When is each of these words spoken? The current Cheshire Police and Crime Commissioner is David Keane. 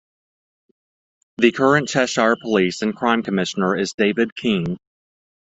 The 1.37 1.51
current 1.51 1.87
Cheshire 1.87 2.35
Police 2.41 2.81
and 2.81 2.95
Crime 2.95 3.21
Commissioner 3.21 3.77
is 3.77 3.93
David 3.93 4.35
Keane. 4.35 4.77